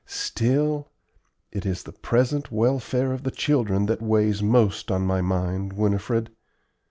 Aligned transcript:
Still, 0.07 0.87
it 1.51 1.63
is 1.63 1.83
the 1.83 1.91
present 1.91 2.51
welfare 2.51 3.13
of 3.13 3.21
the 3.21 3.29
children 3.29 3.85
that 3.85 4.01
weighs 4.01 4.41
most 4.41 4.89
on 4.89 5.05
my 5.05 5.21
mind, 5.21 5.73
Winifred. 5.73 6.31